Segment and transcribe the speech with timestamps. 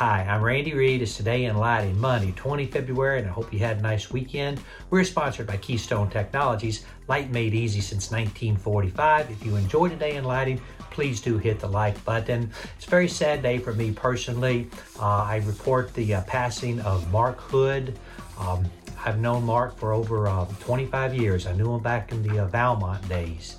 [0.00, 1.02] Hi, I'm Randy Reid.
[1.02, 4.58] It's Today in Lighting, Monday, 20 February, and I hope you had a nice weekend.
[4.88, 9.30] We're sponsored by Keystone Technologies, light made easy since 1945.
[9.30, 10.58] If you enjoy Today in Lighting,
[10.90, 12.50] please do hit the like button.
[12.78, 14.70] It's a very sad day for me personally.
[14.98, 17.98] Uh, I report the uh, passing of Mark Hood.
[18.38, 18.64] Um,
[19.04, 21.46] I've known Mark for over uh, 25 years.
[21.46, 23.56] I knew him back in the uh, Valmont days,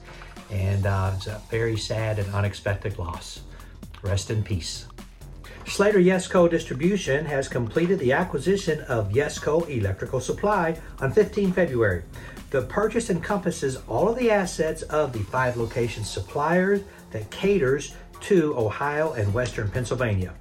[0.49, 3.41] and uh, it's a very sad and unexpected loss.
[4.01, 4.87] Rest in peace.
[5.71, 12.03] Schaedler Yesco Distribution has completed the acquisition of Yesco Electrical Supply on 15 February.
[12.49, 18.53] The purchase encompasses all of the assets of the five location suppliers that caters to
[18.57, 20.33] Ohio and Western Pennsylvania.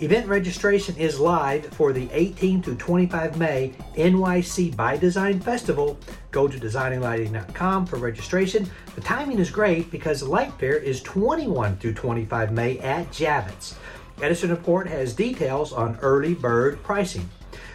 [0.00, 5.98] Event registration is live for the 18 to 25 May NYC by Design Festival.
[6.30, 8.70] Go to designinglighting.com for registration.
[8.94, 13.74] The timing is great because LightFair is 21 through 25 May at Javits.
[14.20, 17.28] Edison Report has details on early bird pricing.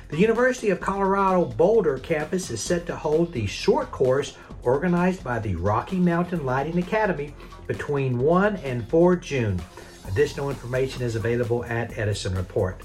[0.10, 5.40] The University of Colorado Boulder campus is set to hold the short course organized by
[5.40, 7.34] the Rocky Mountain Lighting Academy
[7.66, 9.62] between 1 and 4 June.
[10.10, 12.82] Additional information is available at Edison Report.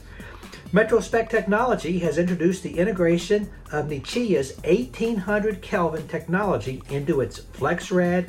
[0.72, 8.28] MetroSpec Technology has introduced the integration of Nichia's 1800 Kelvin technology into its FlexRad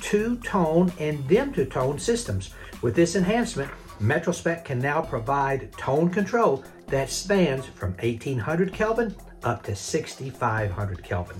[0.00, 2.50] two-tone and dim-to-tone systems.
[2.80, 3.70] With this enhancement,
[4.00, 11.36] MetroSpec can now provide tone control that spans from 1800 Kelvin up to 6500 Kelvin.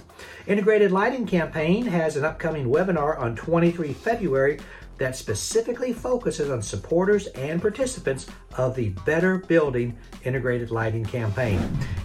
[0.47, 4.61] Integrated Lighting Campaign has an upcoming webinar on 23 February
[4.99, 8.27] that specifically focuses on supporters and participants
[8.59, 11.59] of the Better Building Integrated Lighting Campaign.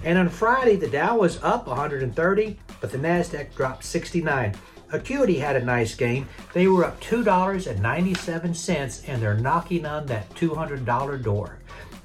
[0.05, 4.55] And on Friday, the Dow was up 130, but the NASDAQ dropped 69.
[4.91, 6.27] Acuity had a nice gain.
[6.53, 11.59] They were up $2.97 and they're knocking on that $200 door.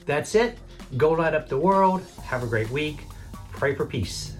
[0.07, 0.59] That's it.
[0.97, 2.03] Go light up the world.
[2.25, 3.01] Have a great week.
[3.53, 4.37] Pray for peace.